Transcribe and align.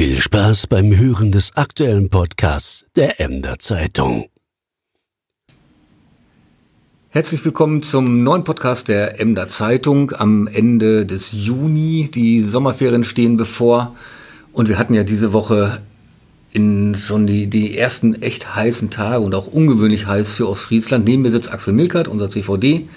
Viel 0.00 0.18
Spaß 0.18 0.66
beim 0.66 0.96
Hören 0.96 1.30
des 1.30 1.58
aktuellen 1.58 2.08
Podcasts 2.08 2.86
der 2.96 3.20
Emder 3.20 3.58
Zeitung. 3.58 4.30
Herzlich 7.10 7.44
willkommen 7.44 7.82
zum 7.82 8.22
neuen 8.22 8.42
Podcast 8.42 8.88
der 8.88 9.20
Emder 9.20 9.50
Zeitung 9.50 10.12
am 10.12 10.46
Ende 10.46 11.04
des 11.04 11.32
Juni. 11.32 12.10
Die 12.14 12.40
Sommerferien 12.40 13.04
stehen 13.04 13.36
bevor 13.36 13.94
und 14.54 14.70
wir 14.70 14.78
hatten 14.78 14.94
ja 14.94 15.04
diese 15.04 15.34
Woche 15.34 15.82
in 16.50 16.94
schon 16.94 17.26
die, 17.26 17.48
die 17.48 17.76
ersten 17.76 18.22
echt 18.22 18.54
heißen 18.54 18.88
Tage 18.88 19.22
und 19.22 19.34
auch 19.34 19.48
ungewöhnlich 19.48 20.06
heiß 20.06 20.34
für 20.34 20.48
Ostfriesland. 20.48 21.04
Neben 21.04 21.20
mir 21.20 21.30
sitzt 21.30 21.52
Axel 21.52 21.74
Milkert, 21.74 22.08
unser 22.08 22.30
CVD. 22.30 22.88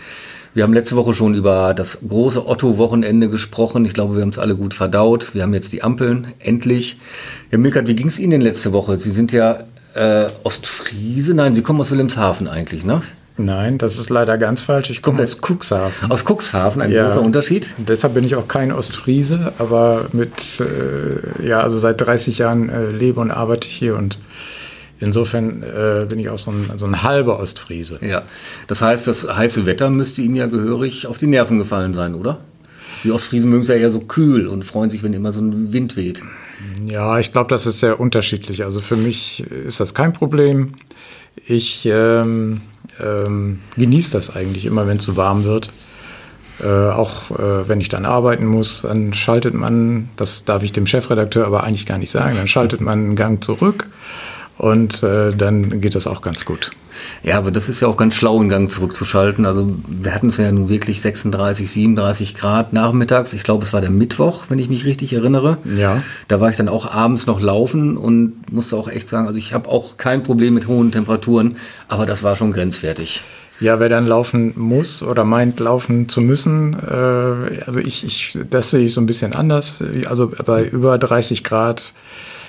Wir 0.54 0.62
haben 0.62 0.74
letzte 0.74 0.96
Woche 0.96 1.16
schon 1.16 1.34
über 1.34 1.74
das 1.74 1.98
große 2.08 2.48
Otto-Wochenende 2.48 3.28
gesprochen. 3.28 3.86
Ich 3.86 3.96
glaube, 3.96 4.16
wir 4.16 4.22
haben 4.22 4.30
es 4.30 4.38
alle 4.38 4.56
gut 4.56 4.76
verdaut. 4.76 5.34
Wir 5.34 5.42
haben 5.42 5.54
jetzt 5.54 5.74
die 5.74 5.82
Ampeln, 5.82 6.28
endlich. 6.38 7.00
Herr 7.50 7.58
Milkert, 7.58 7.88
wie 7.88 7.96
ging 7.96 8.08
es 8.08 8.20
Ihnen 8.20 8.32
denn 8.32 8.42
letzte 8.42 8.72
Woche? 8.72 8.98
Sie 8.98 9.10
sind 9.10 9.32
ja 9.32 9.64
äh, 9.96 10.28
Ostfriese? 10.44 11.34
Nein, 11.34 11.56
Sie 11.56 11.64
kommen 11.64 11.80
aus 11.80 11.90
Wilhelmshaven 11.90 12.48
eigentlich, 12.48 12.86
ne? 12.86 13.02
Nein, 13.36 13.80
das 13.80 13.98
ist 13.98 14.12
leider 14.12 14.38
ganz 14.38 14.62
falsch. 14.62 14.92
Ich 14.92 15.02
komme 15.02 15.24
aus 15.24 15.40
Cuxhaven. 15.42 16.12
Aus 16.12 16.24
Cuxhaven, 16.24 16.84
ein 16.84 16.92
ja, 16.92 17.04
großer 17.04 17.22
Unterschied. 17.22 17.70
Deshalb 17.80 18.14
bin 18.14 18.24
ich 18.24 18.36
auch 18.36 18.48
kein 18.48 18.72
Ostfriese, 18.72 19.54
aber 19.58 20.06
mit, 20.12 20.62
äh, 20.62 21.48
ja, 21.48 21.62
also 21.62 21.80
seit 21.80 22.00
30 22.00 22.38
Jahren 22.38 22.70
äh, 22.70 22.92
lebe 22.92 23.20
und 23.20 23.32
arbeite 23.32 23.68
ich 23.68 23.74
hier 23.74 23.96
und 23.96 24.20
Insofern 25.04 25.64
äh, 25.64 26.06
bin 26.08 26.18
ich 26.18 26.30
auch 26.30 26.38
so 26.38 26.50
ein, 26.50 26.72
so 26.78 26.86
ein 26.86 27.04
halber 27.04 27.40
Ostfriese. 27.40 28.00
Ja, 28.02 28.24
das 28.68 28.82
heißt, 28.82 29.06
das 29.06 29.28
heiße 29.28 29.66
Wetter 29.66 29.90
müsste 29.90 30.22
Ihnen 30.22 30.36
ja 30.36 30.46
gehörig 30.48 31.08
auf 31.08 31.18
die 31.18 31.28
Nerven 31.28 31.58
gefallen 31.58 31.94
sein, 31.94 32.16
oder? 32.16 32.40
Die 33.04 33.12
Ostfriesen 33.12 33.50
mögen 33.50 33.64
es 33.64 33.68
ja 33.68 33.76
eher 33.76 33.92
so 33.92 34.00
kühl 34.00 34.48
und 34.48 34.64
freuen 34.64 34.90
sich, 34.90 35.04
wenn 35.04 35.14
immer 35.14 35.34
so 35.34 35.42
ein 35.42 35.74
Wind 35.74 35.98
weht. 35.98 36.22
Ja, 36.86 37.20
ich 37.20 37.34
glaube, 37.34 37.50
das 37.50 37.66
ist 37.66 37.80
sehr 37.80 38.00
unterschiedlich. 38.00 38.64
Also 38.64 38.80
für 38.80 38.96
mich 38.96 39.42
ist 39.42 39.82
das 39.82 39.94
kein 39.94 40.14
Problem. 40.14 40.76
Ich 41.46 41.86
ähm, 41.86 42.62
ähm, 43.04 43.60
genieße 43.76 44.14
das 44.14 44.34
eigentlich 44.34 44.66
immer, 44.66 44.88
wenn 44.88 44.98
es 44.98 45.04
so 45.04 45.18
warm 45.18 45.44
wird. 45.44 45.70
Äh, 46.62 46.68
auch 46.68 47.32
äh, 47.32 47.68
wenn 47.68 47.82
ich 47.82 47.90
dann 47.90 48.06
arbeiten 48.06 48.46
muss, 48.46 48.84
dann 48.84 49.14
schaltet 49.14 49.54
man, 49.54 50.10
das 50.16 50.46
darf 50.46 50.64
ich 50.64 50.72
dem 50.72 50.88
Chefredakteur 50.88 51.46
aber 51.46 51.66
eigentlich 51.66 51.86
gar 51.86 51.98
nicht 51.98 52.12
sagen, 52.12 52.38
dann 52.38 52.48
schaltet 52.48 52.80
man 52.80 53.00
einen 53.00 53.16
Gang 53.18 53.44
zurück 53.44 53.90
und 54.58 55.04
äh, 55.04 55.32
dann 55.32 55.82
geht 55.82 55.96
das 55.96 56.08
auch 56.08 56.22
ganz 56.22 56.46
gut. 56.46 56.72
Ja, 57.24 57.38
aber 57.38 57.52
das 57.52 57.70
ist 57.70 57.80
ja 57.80 57.88
auch 57.88 57.98
ganz 57.98 58.16
schlau, 58.16 58.40
einen 58.40 58.50
Gang 58.50 58.72
zurückzuschalten. 58.72 59.46
Also 59.46 59.76
wir 59.88 60.14
hatten 60.14 60.28
es 60.28 60.38
ja 60.38 60.52
nun 60.52 60.70
wirklich 60.70 61.02
36, 61.02 61.72
37 61.72 62.36
Grad 62.36 62.74
nachmittags. 62.74 63.34
Ich 63.34 63.44
glaube, 63.44 63.64
es 63.64 63.74
war 63.74 63.82
der 63.82 63.90
Mittwoch, 63.90 64.46
wenn 64.50 64.60
ich 64.60 64.70
mich 64.70 64.86
richtig 64.86 65.14
erinnere. 65.14 65.58
Ja. 65.78 66.02
Da 66.28 66.40
war 66.40 66.50
ich 66.50 66.58
dann 66.58 66.70
auch 66.70 66.90
abends 66.90 67.26
noch 67.26 67.42
laufen 67.42 67.98
und 67.98 68.52
musste 68.52 68.78
auch 68.78 68.88
echt 68.88 69.10
sagen, 69.10 69.28
also 69.28 69.40
ich 69.40 69.54
habe 69.54 69.70
auch 69.70 69.98
kein 69.98 70.24
Problem 70.24 70.54
mit 70.54 70.68
hohen 70.68 70.92
Temperaturen, 70.92 71.58
aber 71.88 72.06
das 72.06 72.24
war 72.24 72.36
schon 72.36 72.52
grenzwertig. 72.52 73.24
Ja, 73.60 73.80
wer 73.80 73.88
dann 73.88 74.08
laufen 74.08 74.54
muss 74.56 75.04
oder 75.04 75.24
meint, 75.24 75.60
laufen 75.60 76.10
zu 76.10 76.22
müssen, 76.22 76.74
äh, 76.74 77.62
also 77.66 77.80
ich, 77.80 78.04
ich, 78.04 78.38
das 78.50 78.72
sehe 78.72 78.86
ich 78.86 78.94
so 78.94 79.00
ein 79.00 79.06
bisschen 79.06 79.34
anders. 79.34 79.82
Also 80.10 80.32
bei 80.46 80.66
über 80.66 80.98
30 80.98 81.44
Grad 81.44 81.94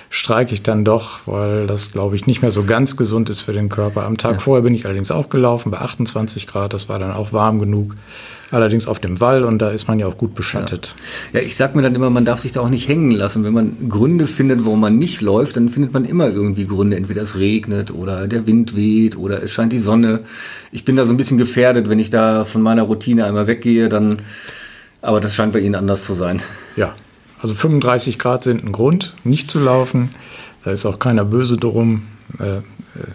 streike 0.09 0.53
ich 0.53 0.63
dann 0.63 0.85
doch, 0.85 1.19
weil 1.25 1.67
das, 1.67 1.91
glaube 1.91 2.15
ich, 2.15 2.27
nicht 2.27 2.41
mehr 2.41 2.51
so 2.51 2.63
ganz 2.63 2.97
gesund 2.97 3.29
ist 3.29 3.41
für 3.41 3.53
den 3.53 3.69
Körper. 3.69 4.03
Am 4.05 4.17
Tag 4.17 4.33
ja. 4.33 4.39
vorher 4.39 4.63
bin 4.63 4.73
ich 4.73 4.85
allerdings 4.85 5.11
auch 5.11 5.29
gelaufen 5.29 5.71
bei 5.71 5.79
28 5.79 6.47
Grad. 6.47 6.73
Das 6.73 6.89
war 6.89 6.99
dann 6.99 7.11
auch 7.11 7.33
warm 7.33 7.59
genug. 7.59 7.95
Allerdings 8.51 8.87
auf 8.87 8.99
dem 8.99 9.19
Wall 9.19 9.43
und 9.43 9.59
da 9.59 9.71
ist 9.71 9.87
man 9.87 9.97
ja 9.97 10.05
auch 10.05 10.17
gut 10.17 10.35
beschattet. 10.35 10.95
Ja. 11.33 11.39
ja, 11.39 11.45
ich 11.45 11.55
sag 11.55 11.75
mir 11.75 11.81
dann 11.81 11.95
immer, 11.95 12.11
man 12.11 12.25
darf 12.25 12.39
sich 12.39 12.51
da 12.51 12.61
auch 12.61 12.69
nicht 12.69 12.87
hängen 12.87 13.11
lassen. 13.11 13.43
Wenn 13.43 13.53
man 13.53 13.89
Gründe 13.89 14.27
findet, 14.27 14.63
warum 14.65 14.79
man 14.79 14.97
nicht 14.97 15.21
läuft, 15.21 15.57
dann 15.57 15.69
findet 15.69 15.93
man 15.93 16.05
immer 16.05 16.29
irgendwie 16.29 16.67
Gründe. 16.67 16.95
Entweder 16.95 17.23
es 17.23 17.37
regnet 17.37 17.91
oder 17.91 18.27
der 18.27 18.45
Wind 18.45 18.75
weht 18.75 19.17
oder 19.17 19.41
es 19.41 19.51
scheint 19.51 19.73
die 19.73 19.79
Sonne. 19.79 20.21
Ich 20.71 20.85
bin 20.85 20.95
da 20.95 21.05
so 21.05 21.13
ein 21.13 21.17
bisschen 21.17 21.39
gefährdet, 21.39 21.89
wenn 21.89 21.99
ich 21.99 22.11
da 22.11 22.45
von 22.45 22.61
meiner 22.61 22.83
Routine 22.83 23.25
einmal 23.25 23.47
weggehe, 23.47 23.89
dann. 23.89 24.17
Aber 25.01 25.19
das 25.19 25.35
scheint 25.35 25.53
bei 25.53 25.59
Ihnen 25.59 25.75
anders 25.75 26.03
zu 26.03 26.13
sein. 26.13 26.41
Ja, 26.75 26.95
also 27.41 27.55
35 27.55 28.19
Grad 28.19 28.43
sind 28.43 28.63
ein 28.63 28.71
Grund, 28.71 29.15
nicht 29.23 29.49
zu 29.49 29.59
laufen. 29.59 30.15
Da 30.63 30.71
ist 30.71 30.85
auch 30.85 30.99
keiner 30.99 31.25
böse 31.25 31.57
drum. 31.57 32.03
Äh, 32.39 32.61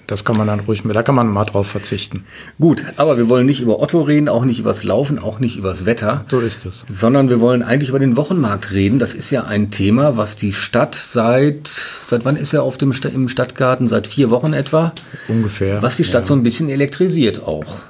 das 0.06 0.24
kann 0.24 0.36
man 0.36 0.46
dann 0.46 0.60
ruhig, 0.60 0.82
da 0.84 1.02
kann 1.02 1.14
man 1.14 1.28
mal 1.28 1.44
drauf 1.44 1.66
verzichten. 1.66 2.24
Gut, 2.60 2.84
aber 2.96 3.16
wir 3.16 3.28
wollen 3.28 3.46
nicht 3.46 3.60
über 3.60 3.80
Otto 3.80 4.02
reden, 4.02 4.28
auch 4.28 4.44
nicht 4.44 4.58
übers 4.60 4.84
Laufen, 4.84 5.18
auch 5.18 5.38
nicht 5.38 5.56
übers 5.56 5.86
Wetter. 5.86 6.24
So 6.28 6.40
ist 6.40 6.66
es. 6.66 6.84
Sondern 6.88 7.30
wir 7.30 7.40
wollen 7.40 7.62
eigentlich 7.62 7.88
über 7.88 7.98
den 7.98 8.16
Wochenmarkt 8.16 8.72
reden. 8.72 8.98
Das 8.98 9.14
ist 9.14 9.30
ja 9.30 9.44
ein 9.44 9.70
Thema, 9.70 10.16
was 10.16 10.36
die 10.36 10.52
Stadt 10.52 10.94
seit, 10.94 11.68
seit 12.06 12.24
wann 12.24 12.36
ist 12.36 12.52
er 12.52 12.62
auf 12.62 12.76
dem, 12.76 12.92
im 13.12 13.28
Stadtgarten? 13.28 13.88
Seit 13.88 14.06
vier 14.06 14.30
Wochen 14.30 14.52
etwa? 14.52 14.92
Ungefähr. 15.28 15.80
Was 15.82 15.96
die 15.96 16.04
Stadt 16.04 16.24
ja. 16.24 16.28
so 16.28 16.34
ein 16.34 16.42
bisschen 16.42 16.68
elektrisiert 16.68 17.42
auch. 17.42 17.80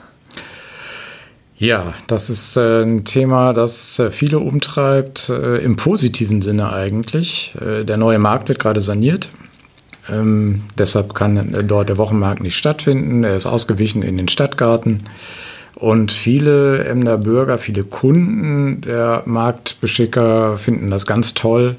Ja, 1.61 1.93
das 2.07 2.31
ist 2.31 2.57
äh, 2.57 2.85
ein 2.85 3.05
Thema, 3.05 3.53
das 3.53 3.99
äh, 3.99 4.11
viele 4.11 4.39
umtreibt, 4.39 5.29
äh, 5.29 5.59
im 5.59 5.77
positiven 5.77 6.41
Sinne 6.41 6.73
eigentlich. 6.73 7.55
der 7.61 7.99
neue 7.99 8.19
Markt 8.19 8.49
wird 8.49 8.59
gerade 8.59 8.81
saniert. 8.81 9.29
Ähm, 10.09 10.63
deshalb 10.79 11.13
kann 11.13 11.55
dort 11.69 11.91
der 11.91 11.99
Wochenmarkt 11.99 12.43
nicht 12.43 12.57
stattfinden. 12.57 13.25
Er 13.25 13.37
ist 13.37 13.45
ausgewichen 13.45 14.03
in 14.03 14.17
den 14.17 14.29
Stadtgarten. 14.29 15.03
Und 15.75 16.13
viele 16.13 16.83
Emder 16.85 17.19
Bürger, 17.19 17.59
viele 17.59 17.85
Kunden 17.85 18.81
der 18.81 19.23
Marktbeschicker 19.27 20.57
finden 20.57 20.91
das 20.91 21.07
ganz 21.07 21.35
toll. 21.35 21.77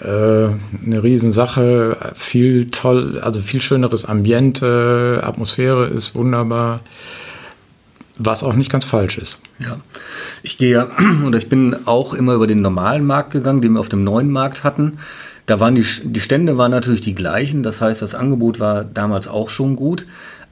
eine 0.00 1.02
Riesensache, 1.02 1.96
viel 2.14 2.70
toll, 2.70 3.18
also 3.20 3.40
viel 3.40 3.60
schöneres 3.60 4.04
Ambiente, 4.04 5.20
Atmosphäre 5.24 5.86
ist 5.86 6.14
wunderbar. 6.14 6.80
Was 8.18 8.42
auch 8.42 8.54
nicht 8.54 8.70
ganz 8.70 8.84
falsch 8.84 9.16
ist. 9.18 9.42
Ja, 9.58 9.78
ich 10.42 10.58
gehe 10.58 10.72
ja, 10.72 10.88
oder 11.26 11.38
ich 11.38 11.48
bin 11.48 11.76
auch 11.86 12.14
immer 12.14 12.34
über 12.34 12.46
den 12.46 12.62
normalen 12.62 13.06
Markt 13.06 13.30
gegangen, 13.30 13.60
den 13.60 13.74
wir 13.74 13.80
auf 13.80 13.88
dem 13.88 14.04
neuen 14.04 14.30
Markt 14.30 14.64
hatten. 14.64 14.98
Da 15.46 15.60
waren 15.60 15.74
die, 15.74 15.86
die 16.02 16.20
Stände 16.20 16.58
waren 16.58 16.70
natürlich 16.70 17.00
die 17.00 17.14
gleichen, 17.14 17.62
das 17.62 17.80
heißt, 17.80 18.02
das 18.02 18.14
Angebot 18.14 18.60
war 18.60 18.84
damals 18.84 19.28
auch 19.28 19.48
schon 19.48 19.76
gut. 19.76 20.04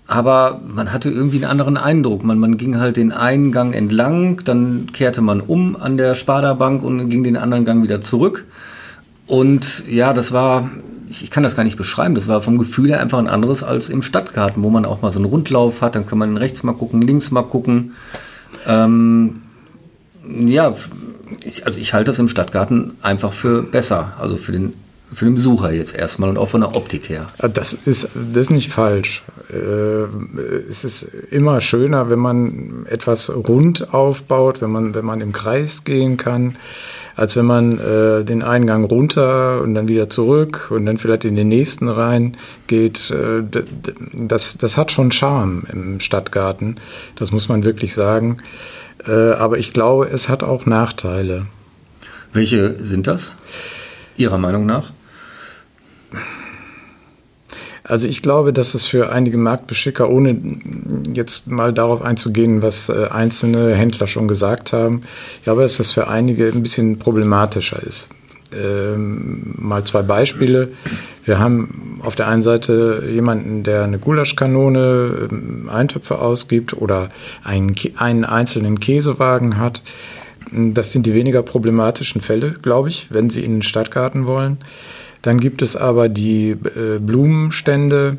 Aber 0.07 0.61
man 0.67 0.93
hatte 0.93 1.11
irgendwie 1.11 1.39
einen 1.39 1.51
anderen 1.51 1.77
Eindruck. 1.77 2.23
Man, 2.23 2.39
man 2.39 2.57
ging 2.57 2.79
halt 2.79 2.97
den 2.97 3.11
einen 3.13 3.51
Gang 3.51 3.75
entlang, 3.75 4.41
dann 4.45 4.93
kehrte 4.93 5.21
man 5.21 5.41
um 5.41 5.75
an 5.75 5.97
der 5.97 6.15
Sparda-Bank 6.15 6.85
und 6.85 7.11
ging 7.11 7.25
den 7.25 7.37
anderen 7.37 7.65
Gang 7.65 7.83
wieder 7.83 8.01
zurück. 8.01 8.45
Und 9.27 9.85
ja, 9.89 10.13
das 10.13 10.31
war 10.31 10.71
ich, 11.09 11.23
ich, 11.23 11.31
kann 11.31 11.43
das 11.43 11.57
gar 11.57 11.65
nicht 11.65 11.77
beschreiben. 11.77 12.15
Das 12.15 12.29
war 12.29 12.43
vom 12.43 12.59
Gefühl 12.59 12.91
her 12.91 13.01
einfach 13.01 13.19
ein 13.19 13.29
anderes 13.29 13.63
als 13.63 13.89
im 13.89 14.03
Stadtgarten, 14.03 14.63
wo 14.63 14.71
man 14.71 14.85
auch 14.85 15.03
mal 15.03 15.11
so 15.11 15.19
einen 15.19 15.27
Rundlauf 15.27 15.83
hat. 15.83 15.95
Dann 15.95 16.07
kann 16.07 16.19
man 16.19 16.37
rechts 16.37 16.63
mal 16.63 16.73
gucken, 16.73 17.03
links 17.03 17.31
mal 17.31 17.43
gucken. 17.43 17.95
Ähm, 18.67 19.43
ja, 20.29 20.75
ich, 21.45 21.67
also 21.67 21.81
ich 21.81 21.93
halte 21.95 22.11
das 22.11 22.19
im 22.19 22.29
Stadtgarten 22.29 22.93
einfach 23.03 23.33
für 23.33 23.63
besser. 23.63 24.15
Also 24.19 24.37
für 24.37 24.53
den 24.53 24.75
für 25.13 25.25
den 25.25 25.35
Besucher 25.35 25.73
jetzt 25.73 25.97
erstmal 25.97 26.29
und 26.29 26.37
auch 26.37 26.49
von 26.49 26.63
der 26.63 26.75
Optik 26.75 27.09
her. 27.09 27.29
Das 27.39 27.73
ist, 27.73 28.11
das 28.15 28.43
ist 28.43 28.51
nicht 28.51 28.73
falsch. 28.73 29.23
Äh, 29.51 30.07
es 30.69 30.85
ist 30.85 31.03
immer 31.31 31.61
schöner, 31.61 32.11
wenn 32.11 32.19
man 32.19 32.87
etwas 32.89 33.31
rund 33.31 33.93
aufbaut, 33.95 34.61
wenn 34.61 34.71
man, 34.71 34.95
wenn 34.95 35.05
man 35.05 35.21
im 35.21 35.33
Kreis 35.33 35.85
gehen 35.85 36.17
kann 36.17 36.57
als 37.17 37.35
wenn 37.35 37.47
man 37.47 37.81
äh, 37.81 38.25
den 38.25 38.43
Eingang 38.43 38.85
runter 38.85 39.63
und 39.63 39.75
dann 39.75 39.89
wieder 39.89 40.11
zurück 40.11 40.71
und 40.71 40.85
dann 40.85 40.99
vielleicht 40.99 41.25
in 41.25 41.35
den 41.35 41.49
nächsten 41.49 41.89
rein 41.89 42.37
geht. 42.67 43.11
Äh, 43.11 43.43
das, 44.13 44.59
das 44.59 44.77
hat 44.77 44.93
schon 44.93 45.11
Charme 45.11 45.65
im 45.73 46.01
Stadtgarten, 46.01 46.77
das 47.17 47.33
muss 47.33 47.49
man 47.49 47.65
wirklich 47.65 47.95
sagen. 47.95 48.39
Äh, 49.07 49.33
aber 49.33 49.57
ich 49.59 49.73
glaube, 49.73 50.09
es 50.09 50.29
hat 50.29 50.43
auch 50.43 50.67
Nachteile. 50.67 51.47
Welche 52.35 52.77
sind 52.85 53.07
das, 53.07 53.33
Ihrer 54.17 54.39
Meinung 54.39 54.67
nach? 54.67 54.93
Also 57.89 58.09
ich 58.09 58.21
glaube, 58.21 58.53
dass 58.53 58.75
es 58.75 58.85
für 58.85 59.13
einige 59.13 59.39
Marktbeschicker, 59.39 60.11
ohne 60.11 60.37
jetzt 61.15 61.49
mal 61.49 61.73
darauf 61.73 62.03
einzugehen, 62.03 62.61
was 62.61 62.89
äh, 62.89 63.09
einzelne 63.11 63.75
Händler 63.77 64.09
schon 64.09 64.27
gesagt 64.27 64.73
haben, 64.73 65.03
ich 65.39 65.45
glaube, 65.45 65.63
dass 65.63 65.77
das 65.77 65.93
für 65.93 66.09
einige 66.09 66.49
ein 66.49 66.63
bisschen 66.63 66.99
problematischer 66.99 67.81
ist. 67.83 68.09
Ähm, 68.55 69.55
mal 69.57 69.85
zwei 69.85 70.03
Beispiele. 70.03 70.71
Wir 71.25 71.39
haben 71.39 72.01
auf 72.03 72.17
der 72.17 72.27
einen 72.27 72.43
Seite 72.43 73.05
jemanden, 73.09 73.63
der 73.63 73.85
eine 73.85 73.99
Gulaschkanone, 73.99 75.29
ähm, 75.31 75.71
Eintöpfe 75.73 76.19
ausgibt 76.19 76.75
oder 76.75 77.11
einen, 77.45 77.75
einen 77.97 78.25
einzelnen 78.25 78.81
Käsewagen 78.81 79.59
hat. 79.59 79.83
Das 80.51 80.91
sind 80.91 81.07
die 81.07 81.15
weniger 81.15 81.43
problematischen 81.43 82.21
Fälle, 82.21 82.57
glaube 82.63 82.89
ich, 82.89 83.09
wenn 83.11 83.31
Sie 83.31 83.45
in 83.45 83.55
den 83.55 83.63
Stadtgarten 83.63 84.27
wollen. 84.27 84.59
Dann 85.23 85.41
gibt 85.41 85.63
es 85.63 85.77
aber 85.77 86.09
die 86.09 86.51
äh, 86.51 86.99
Blumenstände, 87.01 88.19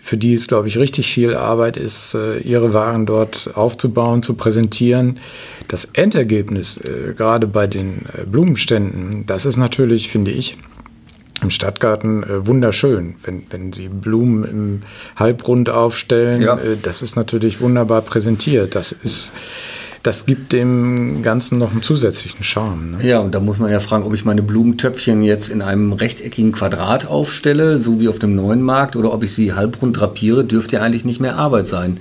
für 0.00 0.16
die 0.16 0.34
es, 0.34 0.46
glaube 0.46 0.68
ich, 0.68 0.78
richtig 0.78 1.12
viel 1.12 1.34
Arbeit 1.34 1.76
ist, 1.76 2.14
äh, 2.14 2.38
ihre 2.38 2.72
Waren 2.72 3.06
dort 3.06 3.50
aufzubauen, 3.54 4.22
zu 4.22 4.34
präsentieren. 4.34 5.18
Das 5.66 5.86
Endergebnis, 5.86 6.78
äh, 6.78 7.14
gerade 7.14 7.46
bei 7.46 7.66
den 7.66 8.02
äh, 8.16 8.24
Blumenständen, 8.24 9.24
das 9.26 9.46
ist 9.46 9.56
natürlich, 9.56 10.08
finde 10.08 10.30
ich, 10.30 10.56
im 11.40 11.50
Stadtgarten 11.50 12.24
wunderschön, 12.48 13.14
wenn, 13.22 13.44
wenn 13.50 13.72
sie 13.72 13.86
Blumen 13.86 14.42
im 14.44 14.82
Halbrund 15.14 15.70
aufstellen. 15.70 16.42
Ja. 16.42 16.58
Das 16.82 17.00
ist 17.00 17.14
natürlich 17.14 17.60
wunderbar 17.60 18.02
präsentiert. 18.02 18.74
Das 18.74 18.90
ist 18.90 19.32
das 20.02 20.26
gibt 20.26 20.52
dem 20.52 21.22
Ganzen 21.22 21.58
noch 21.58 21.72
einen 21.72 21.82
zusätzlichen 21.82 22.44
Charme. 22.44 22.92
Ne? 22.92 23.06
Ja, 23.06 23.20
und 23.20 23.34
da 23.34 23.40
muss 23.40 23.58
man 23.58 23.70
ja 23.70 23.80
fragen, 23.80 24.04
ob 24.04 24.14
ich 24.14 24.24
meine 24.24 24.42
Blumentöpfchen 24.42 25.22
jetzt 25.22 25.50
in 25.50 25.60
einem 25.60 25.92
rechteckigen 25.92 26.52
Quadrat 26.52 27.06
aufstelle, 27.06 27.78
so 27.78 28.00
wie 28.00 28.08
auf 28.08 28.18
dem 28.18 28.34
neuen 28.34 28.62
Markt, 28.62 28.96
oder 28.96 29.12
ob 29.12 29.22
ich 29.22 29.34
sie 29.34 29.52
halbrund 29.52 29.98
drapiere, 29.98 30.44
dürfte 30.44 30.76
ja 30.76 30.82
eigentlich 30.82 31.04
nicht 31.04 31.20
mehr 31.20 31.36
Arbeit 31.36 31.68
sein. 31.68 31.98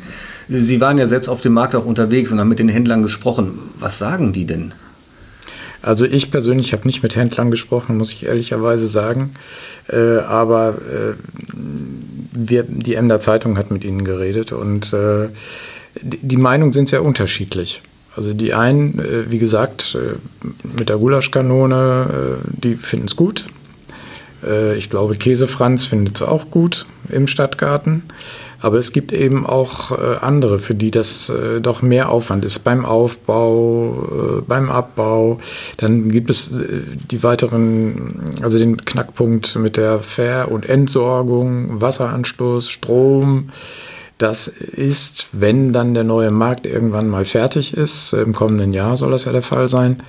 Sie, 0.48 0.80
waren 0.80 0.98
ja 0.98 1.08
selbst 1.08 1.28
auf 1.28 1.42
dem 1.42 1.54
Markt 1.54 1.76
auch 1.76 1.86
unterwegs 1.86 2.32
und 2.32 2.40
haben 2.40 2.48
mit 2.48 2.60
den 2.60 2.70
Händlern 2.70 3.04
gesprochen. 3.04 3.60
Was 3.80 3.98
sagen 4.00 4.32
die 4.32 4.46
denn? 4.46 4.74
Also 5.82 6.06
ich 6.06 6.32
persönlich 6.32 6.74
habe 6.74 6.88
nicht 6.88 7.04
mit 7.04 7.16
Händlern 7.16 7.52
gesprochen, 7.52 7.98
muss 7.98 8.14
ich 8.14 8.26
ehrlicherweise 8.26 8.88
sagen. 8.88 9.32
Äh, 9.90 10.20
aber 10.20 10.76
äh, 10.78 11.14
wir, 12.34 12.64
die 12.64 12.96
Emder 12.96 13.20
Zeitung 13.20 13.58
hat 13.58 13.72
mit 13.72 13.84
ihnen 13.84 14.04
geredet 14.04 14.52
und 14.52 14.94
äh, 14.94 15.30
die 16.02 16.38
Meinungen 16.38 16.74
sind 16.74 16.90
sehr 16.90 17.04
unterschiedlich. 17.04 17.82
Also 18.18 18.34
die 18.34 18.54
einen, 18.56 18.98
äh, 18.98 19.32
wie 19.32 19.38
gesagt, 19.38 19.96
äh, 19.96 20.16
mit 20.76 20.90
der 20.90 20.98
Gulaschkanone, 20.98 22.40
äh, 22.44 22.60
die 22.62 22.76
finden 22.76 23.06
es 23.06 23.16
gut. 23.16 23.46
Ich 24.78 24.92
glaube, 24.92 25.16
Käsefranz 25.16 25.86
findet 25.86 26.18
es 26.18 26.22
auch 26.22 26.52
gut 26.52 26.86
im 27.10 27.26
Stadtgarten. 27.26 28.04
Aber 28.62 28.78
es 28.78 28.92
gibt 28.92 29.12
eben 29.12 29.48
auch 29.48 29.92
andere, 30.22 30.60
für 30.60 30.76
die 30.76 30.92
das 30.92 31.34
doch 31.60 31.82
mehr 31.82 32.10
Aufwand 32.10 32.46
ist 32.46 32.60
beim 32.60 32.86
Aufbau, 32.86 34.44
beim 34.48 34.70
Abbau. 34.70 35.40
Dann 35.78 36.12
gibt 36.12 36.30
es 36.30 36.54
die 36.54 37.24
weiteren, 37.24 38.36
also 38.44 38.60
den 38.60 38.78
Knackpunkt 38.78 39.56
mit 39.56 39.76
der 39.76 40.02
Ver- 40.02 40.52
und 40.52 40.70
Entsorgung, 40.70 41.82
Wasseranschluss, 41.82 42.70
Strom. 42.70 43.50
Das 44.18 44.48
ist, 44.48 45.28
wenn 45.31 45.74
dann 45.74 45.94
der 45.94 46.04
neue 46.04 46.31
Markt 46.31 46.66
irgendwann 46.66 47.08
mal 47.08 47.24
fertig 47.24 47.78
ist, 47.78 48.14
im 48.14 48.34
kommenden 48.34 48.74
Jahr 48.74 48.98
soll 48.98 49.12
das 49.12 49.25
ja 49.25 49.31
der 49.31 49.44
Fall 49.44 49.69
sein, 49.69 50.02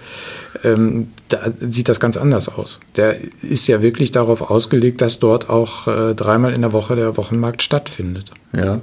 ähm, 0.65 1.09
da 1.29 1.41
sieht 1.61 1.91
das 1.91 2.01
ganz 2.01 2.17
anders 2.17 2.49
aus. 2.49 2.81
Der 2.97 3.17
ist 3.43 3.67
ja 3.67 3.83
wirklich 3.83 4.11
darauf 4.11 4.51
ausgelegt, 4.51 5.03
dass 5.03 5.19
dort 5.19 5.51
auch 5.51 5.87
äh, 5.87 6.15
dreimal 6.15 6.55
in 6.55 6.63
der 6.63 6.73
Woche 6.73 6.97
der 6.97 7.19
Wochenmarkt 7.19 7.63
stattfindet. 7.63 8.33
Ja, 8.55 8.81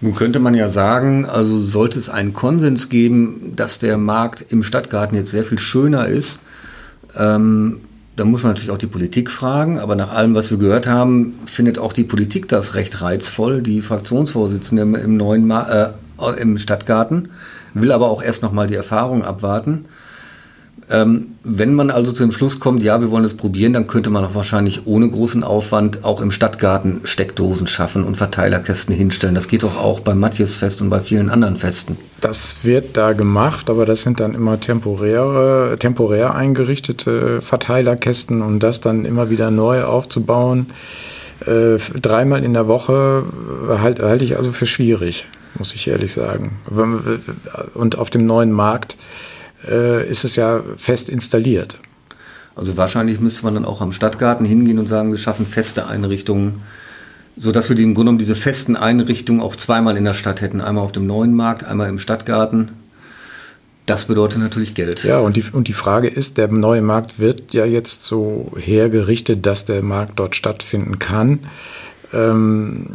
nun 0.00 0.14
könnte 0.16 0.40
man 0.40 0.54
ja 0.54 0.66
sagen, 0.66 1.24
also 1.24 1.56
sollte 1.56 1.98
es 2.00 2.08
einen 2.08 2.32
Konsens 2.32 2.88
geben, 2.88 3.52
dass 3.54 3.78
der 3.78 3.96
Markt 3.96 4.44
im 4.48 4.64
Stadtgarten 4.64 5.16
jetzt 5.16 5.30
sehr 5.30 5.44
viel 5.44 5.58
schöner 5.60 6.08
ist, 6.08 6.40
ähm, 7.16 7.80
da 8.16 8.24
muss 8.24 8.42
man 8.42 8.52
natürlich 8.52 8.70
auch 8.70 8.78
die 8.78 8.86
Politik 8.86 9.30
fragen, 9.30 9.78
aber 9.78 9.96
nach 9.96 10.12
allem, 10.12 10.34
was 10.34 10.50
wir 10.50 10.58
gehört 10.58 10.86
haben, 10.86 11.34
findet 11.46 11.78
auch 11.78 11.92
die 11.92 12.04
Politik 12.04 12.48
das 12.48 12.74
recht 12.74 13.02
reizvoll. 13.02 13.60
Die 13.60 13.80
Fraktionsvorsitzende 13.80 14.82
im, 14.82 15.16
neuen 15.16 15.46
Ma 15.46 15.92
äh, 16.18 16.40
im 16.40 16.58
Stadtgarten 16.58 17.30
will 17.74 17.90
aber 17.90 18.08
auch 18.08 18.22
erst 18.22 18.42
noch 18.42 18.52
mal 18.52 18.68
die 18.68 18.76
Erfahrung 18.76 19.24
abwarten. 19.24 19.86
Ähm, 20.90 21.36
wenn 21.42 21.74
man 21.74 21.90
also 21.90 22.12
zu 22.12 22.24
dem 22.24 22.32
Schluss 22.32 22.60
kommt, 22.60 22.82
ja, 22.82 23.00
wir 23.00 23.10
wollen 23.10 23.24
es 23.24 23.34
probieren, 23.34 23.72
dann 23.72 23.86
könnte 23.86 24.10
man 24.10 24.24
auch 24.24 24.34
wahrscheinlich 24.34 24.86
ohne 24.86 25.08
großen 25.08 25.42
Aufwand 25.42 26.04
auch 26.04 26.20
im 26.20 26.30
Stadtgarten 26.30 27.00
Steckdosen 27.04 27.66
schaffen 27.66 28.04
und 28.04 28.16
Verteilerkästen 28.16 28.94
hinstellen. 28.94 29.34
Das 29.34 29.48
geht 29.48 29.62
doch 29.62 29.78
auch 29.78 30.00
beim 30.00 30.20
Matthiasfest 30.20 30.82
und 30.82 30.90
bei 30.90 31.00
vielen 31.00 31.30
anderen 31.30 31.56
Festen. 31.56 31.96
Das 32.20 32.64
wird 32.64 32.96
da 32.96 33.12
gemacht, 33.12 33.70
aber 33.70 33.86
das 33.86 34.02
sind 34.02 34.20
dann 34.20 34.34
immer 34.34 34.60
temporäre, 34.60 35.76
temporär 35.78 36.34
eingerichtete 36.34 37.40
Verteilerkästen 37.40 38.42
und 38.42 38.60
das 38.60 38.80
dann 38.80 39.04
immer 39.04 39.30
wieder 39.30 39.50
neu 39.50 39.84
aufzubauen. 39.84 40.66
Äh, 41.46 41.78
dreimal 42.00 42.44
in 42.44 42.52
der 42.52 42.68
Woche 42.68 43.24
halte 43.68 44.06
halt 44.06 44.22
ich 44.22 44.36
also 44.36 44.52
für 44.52 44.66
schwierig, 44.66 45.26
muss 45.58 45.74
ich 45.74 45.88
ehrlich 45.88 46.12
sagen. 46.12 46.58
Und 47.74 47.98
auf 47.98 48.10
dem 48.10 48.26
neuen 48.26 48.52
Markt 48.52 48.96
äh, 49.68 50.08
ist 50.08 50.24
es 50.24 50.36
ja 50.36 50.62
fest 50.76 51.08
installiert. 51.08 51.78
Also 52.56 52.76
wahrscheinlich 52.76 53.20
müsste 53.20 53.44
man 53.44 53.54
dann 53.54 53.64
auch 53.64 53.80
am 53.80 53.92
Stadtgarten 53.92 54.46
hingehen 54.46 54.78
und 54.78 54.86
sagen, 54.86 55.10
wir 55.10 55.18
schaffen 55.18 55.46
feste 55.46 55.86
Einrichtungen, 55.86 56.62
sodass 57.36 57.68
wir 57.68 57.76
die, 57.76 57.82
im 57.82 57.94
Grunde 57.94 58.10
genommen 58.10 58.18
diese 58.18 58.36
festen 58.36 58.76
Einrichtungen 58.76 59.40
auch 59.40 59.56
zweimal 59.56 59.96
in 59.96 60.04
der 60.04 60.14
Stadt 60.14 60.40
hätten. 60.40 60.60
Einmal 60.60 60.84
auf 60.84 60.92
dem 60.92 61.06
neuen 61.06 61.34
Markt, 61.34 61.64
einmal 61.64 61.88
im 61.88 61.98
Stadtgarten. 61.98 62.70
Das 63.86 64.06
bedeutet 64.06 64.38
natürlich 64.38 64.74
Geld. 64.74 65.04
Ja, 65.04 65.18
und 65.18 65.36
die, 65.36 65.44
und 65.52 65.68
die 65.68 65.74
Frage 65.74 66.08
ist, 66.08 66.38
der 66.38 66.48
neue 66.48 66.80
Markt 66.80 67.18
wird 67.18 67.52
ja 67.52 67.66
jetzt 67.66 68.04
so 68.04 68.52
hergerichtet, 68.56 69.44
dass 69.44 69.66
der 69.66 69.82
Markt 69.82 70.18
dort 70.18 70.36
stattfinden 70.36 70.98
kann. 70.98 71.40
Ähm, 72.12 72.86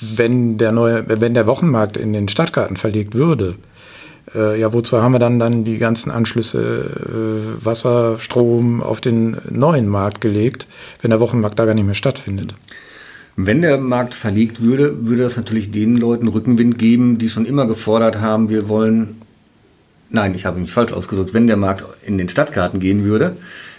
wenn, 0.00 0.58
der 0.58 0.72
neue, 0.72 1.04
wenn 1.20 1.34
der 1.34 1.46
Wochenmarkt 1.46 1.96
in 1.96 2.12
den 2.12 2.28
Stadtgarten 2.28 2.76
verlegt 2.76 3.14
würde, 3.14 3.56
äh, 4.34 4.58
ja, 4.58 4.72
wozu 4.72 5.02
haben 5.02 5.12
wir 5.12 5.18
dann, 5.18 5.38
dann 5.38 5.64
die 5.64 5.78
ganzen 5.78 6.10
Anschlüsse 6.10 7.58
äh, 7.60 7.64
Wasser, 7.64 8.18
Strom 8.18 8.82
auf 8.82 9.00
den 9.00 9.36
neuen 9.48 9.88
Markt 9.88 10.20
gelegt, 10.20 10.66
wenn 11.00 11.10
der 11.10 11.20
Wochenmarkt 11.20 11.58
da 11.58 11.64
gar 11.64 11.74
nicht 11.74 11.86
mehr 11.86 11.94
stattfindet? 11.94 12.54
Wenn 13.36 13.62
der 13.62 13.78
Markt 13.78 14.14
verlegt 14.14 14.60
würde, 14.62 15.06
würde 15.06 15.22
das 15.22 15.36
natürlich 15.36 15.70
den 15.70 15.96
Leuten 15.96 16.26
Rückenwind 16.26 16.78
geben, 16.78 17.18
die 17.18 17.28
schon 17.28 17.46
immer 17.46 17.66
gefordert 17.66 18.20
haben, 18.20 18.48
wir 18.48 18.68
wollen, 18.68 19.22
nein, 20.10 20.34
ich 20.34 20.44
habe 20.44 20.58
mich 20.58 20.72
falsch 20.72 20.92
ausgedrückt, 20.92 21.34
wenn 21.34 21.46
der 21.46 21.56
Markt 21.56 21.84
in 22.04 22.18
den 22.18 22.28
Stadtgarten 22.28 22.80
gehen 22.80 23.04
würde, 23.04 23.36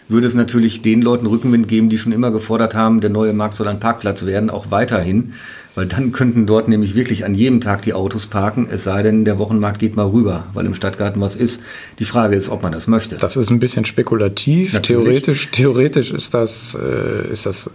würde 0.10 0.28
es 0.28 0.34
natürlich 0.34 0.82
den 0.82 1.02
Leuten 1.02 1.28
Rückenwind 1.28 1.68
geben, 1.68 1.88
die 1.88 2.00
schon 2.00 2.12
immer 2.12 2.32
gefordert 2.32 2.74
haben, 2.74 3.00
der 3.00 3.12
neue 3.12 3.32
Markt 3.32 3.54
soll 3.54 3.68
ein 3.68 3.80
Parkplatz 3.80 4.26
werden, 4.26 4.50
auch 4.50 4.72
weiterhin. 4.72 5.34
Weil 5.76 5.86
dann 5.86 6.12
könnten 6.12 6.48
dort 6.48 6.68
nämlich 6.68 6.96
wirklich 6.96 7.26
an 7.26 7.36
jedem 7.36 7.62
Tag 7.62 7.84
die 7.84 7.94
Autos 7.94 8.26
parken, 8.26 8.68
es 8.70 8.84
sei 8.84 9.04
denn, 9.04 9.24
der 9.24 9.38
Wochenmarkt 9.38 9.80
geht 9.80 9.96
mal 9.96 10.08
rüber, 10.08 10.48
weil 10.54 10.66
im 10.66 10.74
Stadtgarten 10.74 11.22
was 11.22 11.36
ist. 11.36 11.62
Die 12.00 12.06
Frage 12.06 12.36
ist, 12.36 12.50
ob 12.50 12.64
man 12.64 12.72
das 12.72 12.88
möchte. 12.88 13.18
Das 13.18 13.38
ist 13.38 13.52
ein 13.52 13.60
bisschen 13.60 13.86
spekulativ. 13.86 14.78
Theoretisch, 14.82 15.52
theoretisch 15.52 16.12
ist 16.12 16.34
das, 16.34 16.76
äh, 16.76 17.32
ist 17.32 17.46
das, 17.46 17.70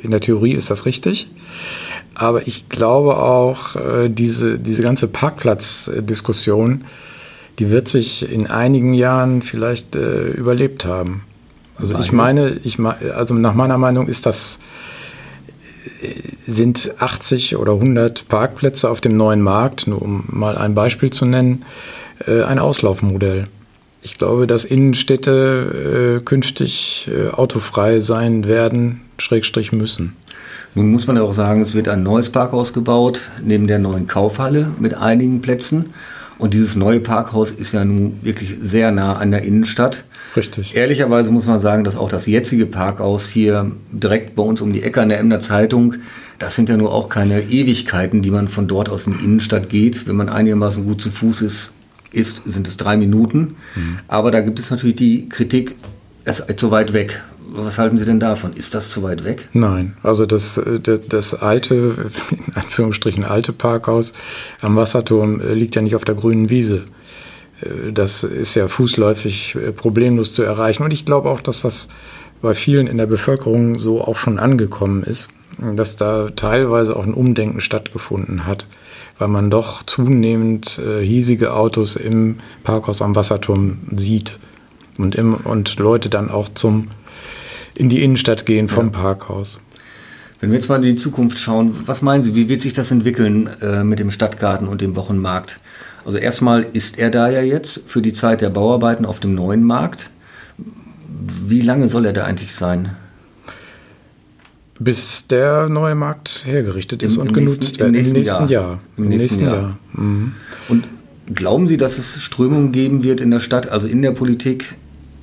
in 0.00 0.12
der 0.12 0.20
Theorie 0.20 0.54
ist 0.54 0.70
das 0.70 0.86
richtig. 0.86 1.28
Aber 2.14 2.46
ich 2.46 2.68
glaube 2.68 3.16
auch, 3.16 3.74
äh, 3.74 4.08
diese, 4.08 4.58
diese 4.58 4.82
ganze 4.82 5.08
Parkplatzdiskussion, 5.08 6.84
die 7.58 7.70
wird 7.70 7.88
sich 7.88 8.30
in 8.30 8.46
einigen 8.46 8.94
Jahren 8.94 9.42
vielleicht 9.42 9.96
äh, 9.96 10.30
überlebt 10.30 10.84
haben. 10.84 11.24
Also 11.76 11.98
ich 11.98 12.12
meine, 12.12 12.58
ich, 12.62 12.78
also 12.78 13.34
nach 13.34 13.54
meiner 13.54 13.78
Meinung 13.78 14.06
ist 14.06 14.26
das 14.26 14.60
sind 16.46 16.94
80 16.98 17.56
oder 17.56 17.72
100 17.72 18.28
Parkplätze 18.28 18.90
auf 18.90 19.00
dem 19.00 19.16
neuen 19.16 19.40
Markt, 19.40 19.86
nur 19.86 20.00
um 20.00 20.24
mal 20.28 20.56
ein 20.56 20.74
Beispiel 20.74 21.10
zu 21.10 21.24
nennen, 21.24 21.64
äh, 22.26 22.42
ein 22.42 22.58
Auslaufmodell. 22.58 23.48
Ich 24.02 24.14
glaube, 24.18 24.46
dass 24.46 24.64
Innenstädte 24.64 26.18
äh, 26.20 26.24
künftig 26.24 27.10
äh, 27.10 27.30
autofrei 27.30 28.00
sein 28.00 28.46
werden, 28.46 29.00
Schrägstrich 29.18 29.72
müssen. 29.72 30.14
Nun 30.74 30.90
muss 30.90 31.06
man 31.06 31.16
ja 31.16 31.22
auch 31.22 31.32
sagen, 31.32 31.62
es 31.62 31.74
wird 31.74 31.88
ein 31.88 32.02
neues 32.02 32.30
Parkhaus 32.30 32.72
gebaut, 32.72 33.22
neben 33.42 33.66
der 33.66 33.78
neuen 33.78 34.06
Kaufhalle 34.06 34.72
mit 34.78 34.94
einigen 34.94 35.40
Plätzen. 35.40 35.94
Und 36.38 36.54
dieses 36.54 36.74
neue 36.76 37.00
Parkhaus 37.00 37.50
ist 37.50 37.72
ja 37.72 37.84
nun 37.84 38.18
wirklich 38.22 38.56
sehr 38.60 38.90
nah 38.90 39.16
an 39.16 39.30
der 39.30 39.42
Innenstadt. 39.42 40.04
Richtig. 40.36 40.74
Ehrlicherweise 40.74 41.30
muss 41.30 41.46
man 41.46 41.60
sagen, 41.60 41.84
dass 41.84 41.96
auch 41.96 42.08
das 42.08 42.26
jetzige 42.26 42.66
Parkhaus 42.66 43.28
hier 43.28 43.70
direkt 43.92 44.34
bei 44.34 44.42
uns 44.42 44.60
um 44.60 44.72
die 44.72 44.82
Ecke 44.82 45.00
an 45.00 45.08
der 45.08 45.20
Emder 45.20 45.40
Zeitung, 45.40 45.94
das 46.38 46.56
sind 46.56 46.68
ja 46.68 46.76
nur 46.76 46.92
auch 46.92 47.08
keine 47.08 47.42
Ewigkeiten, 47.42 48.20
die 48.20 48.32
man 48.32 48.48
von 48.48 48.66
dort 48.66 48.88
aus 48.88 49.06
in 49.06 49.16
die 49.16 49.24
Innenstadt 49.24 49.68
geht. 49.68 50.08
Wenn 50.08 50.16
man 50.16 50.28
einigermaßen 50.28 50.84
gut 50.84 51.00
zu 51.00 51.10
Fuß 51.10 51.42
ist, 51.42 51.76
ist 52.10 52.42
sind 52.46 52.66
es 52.66 52.76
drei 52.76 52.96
Minuten. 52.96 53.56
Mhm. 53.76 53.98
Aber 54.08 54.30
da 54.30 54.40
gibt 54.40 54.58
es 54.58 54.70
natürlich 54.70 54.96
die 54.96 55.28
Kritik, 55.28 55.76
es 56.24 56.40
ist 56.40 56.58
zu 56.58 56.70
weit 56.70 56.92
weg. 56.92 57.22
Was 57.56 57.78
halten 57.78 57.96
Sie 57.96 58.04
denn 58.04 58.18
davon? 58.18 58.52
Ist 58.52 58.74
das 58.74 58.90
zu 58.90 59.04
weit 59.04 59.22
weg? 59.22 59.48
Nein, 59.52 59.96
also 60.02 60.26
das, 60.26 60.58
äh, 60.58 60.80
das 60.80 61.34
alte, 61.34 61.74
in 62.30 62.52
Anführungsstrichen 62.54 63.22
alte 63.22 63.52
Parkhaus 63.52 64.12
am 64.60 64.74
Wasserturm 64.74 65.40
äh, 65.40 65.52
liegt 65.54 65.76
ja 65.76 65.82
nicht 65.82 65.94
auf 65.94 66.04
der 66.04 66.16
grünen 66.16 66.50
Wiese. 66.50 66.82
Äh, 67.60 67.92
das 67.92 68.24
ist 68.24 68.56
ja 68.56 68.66
fußläufig 68.66 69.56
problemlos 69.76 70.32
zu 70.32 70.42
erreichen. 70.42 70.82
Und 70.82 70.92
ich 70.92 71.04
glaube 71.04 71.30
auch, 71.30 71.40
dass 71.40 71.60
das 71.60 71.86
bei 72.42 72.54
vielen 72.54 72.88
in 72.88 72.98
der 72.98 73.06
Bevölkerung 73.06 73.78
so 73.78 74.02
auch 74.02 74.16
schon 74.16 74.40
angekommen 74.40 75.04
ist, 75.04 75.30
dass 75.76 75.94
da 75.94 76.30
teilweise 76.30 76.96
auch 76.96 77.06
ein 77.06 77.14
Umdenken 77.14 77.60
stattgefunden 77.60 78.46
hat, 78.46 78.66
weil 79.18 79.28
man 79.28 79.48
doch 79.48 79.84
zunehmend 79.84 80.80
hiesige 81.00 81.54
Autos 81.54 81.94
im 81.96 82.40
Parkhaus 82.64 83.00
am 83.00 83.14
Wasserturm 83.14 83.78
sieht 83.96 84.38
und, 84.98 85.14
im, 85.14 85.34
und 85.34 85.78
Leute 85.78 86.10
dann 86.10 86.30
auch 86.30 86.48
zum 86.52 86.88
in 87.76 87.88
die 87.88 88.02
Innenstadt 88.02 88.46
gehen 88.46 88.68
vom 88.68 88.86
ja. 88.86 88.92
Parkhaus. 88.92 89.60
Wenn 90.40 90.50
wir 90.50 90.58
jetzt 90.58 90.68
mal 90.68 90.76
in 90.76 90.82
die 90.82 90.96
Zukunft 90.96 91.38
schauen, 91.38 91.74
was 91.86 92.02
meinen 92.02 92.22
Sie, 92.22 92.34
wie 92.34 92.48
wird 92.48 92.60
sich 92.60 92.72
das 92.72 92.90
entwickeln 92.90 93.48
äh, 93.62 93.82
mit 93.82 93.98
dem 93.98 94.10
Stadtgarten 94.10 94.68
und 94.68 94.80
dem 94.80 94.96
Wochenmarkt? 94.96 95.58
Also 96.04 96.18
erstmal 96.18 96.66
ist 96.72 96.98
er 96.98 97.10
da 97.10 97.30
ja 97.30 97.40
jetzt 97.40 97.80
für 97.86 98.02
die 98.02 98.12
Zeit 98.12 98.42
der 98.42 98.50
Bauarbeiten 98.50 99.06
auf 99.06 99.20
dem 99.20 99.34
neuen 99.34 99.62
Markt. 99.62 100.10
Wie 101.46 101.62
lange 101.62 101.88
soll 101.88 102.04
er 102.04 102.12
da 102.12 102.24
eigentlich 102.24 102.54
sein? 102.54 102.96
Bis 104.78 105.28
der 105.28 105.68
neue 105.68 105.94
Markt 105.94 106.42
hergerichtet 106.44 107.02
ist 107.02 107.14
Im- 107.14 107.22
und 107.22 107.28
im 107.28 107.32
genutzt 107.34 107.78
wird. 107.78 107.86
im 107.86 107.92
nächsten 107.92 108.48
Jahr. 108.48 108.80
Im 108.96 109.04
Im 109.04 109.08
nächsten, 109.08 109.36
nächsten 109.36 109.44
Jahr. 109.44 109.54
Jahr. 109.54 109.78
Mhm. 109.94 110.32
Und 110.68 110.88
glauben 111.32 111.68
Sie, 111.68 111.76
dass 111.76 111.96
es 111.96 112.20
Strömungen 112.20 112.72
geben 112.72 113.02
wird 113.02 113.20
in 113.20 113.30
der 113.30 113.40
Stadt, 113.40 113.68
also 113.68 113.86
in 113.86 114.02
der 114.02 114.10
Politik, 114.10 114.74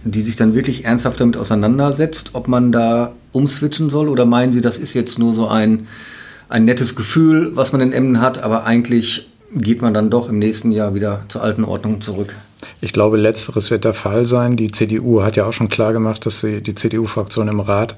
die 0.03 0.21
sich 0.21 0.35
dann 0.35 0.55
wirklich 0.55 0.85
ernsthaft 0.85 1.19
damit 1.19 1.37
auseinandersetzt, 1.37 2.31
ob 2.33 2.47
man 2.47 2.71
da 2.71 3.13
umswitchen 3.31 3.89
soll? 3.89 4.09
Oder 4.09 4.25
meinen 4.25 4.53
Sie, 4.53 4.61
das 4.61 4.77
ist 4.77 4.93
jetzt 4.93 5.19
nur 5.19 5.33
so 5.33 5.47
ein, 5.47 5.87
ein 6.49 6.65
nettes 6.65 6.95
Gefühl, 6.95 7.51
was 7.55 7.71
man 7.71 7.81
in 7.81 7.93
Emden 7.93 8.21
hat, 8.21 8.41
aber 8.43 8.65
eigentlich 8.65 9.29
geht 9.53 9.81
man 9.81 9.93
dann 9.93 10.09
doch 10.09 10.29
im 10.29 10.39
nächsten 10.39 10.71
Jahr 10.71 10.95
wieder 10.95 11.25
zur 11.27 11.43
alten 11.43 11.63
Ordnung 11.63 12.01
zurück? 12.01 12.35
Ich 12.79 12.93
glaube, 12.93 13.17
letzteres 13.17 13.71
wird 13.71 13.85
der 13.85 13.93
Fall 13.93 14.25
sein. 14.25 14.55
Die 14.55 14.71
CDU 14.71 15.23
hat 15.23 15.35
ja 15.35 15.45
auch 15.45 15.53
schon 15.53 15.69
klar 15.69 15.93
gemacht, 15.93 16.25
dass 16.25 16.41
sie, 16.41 16.61
die 16.61 16.75
CDU-Fraktion 16.75 17.47
im 17.47 17.59
Rat, 17.59 17.95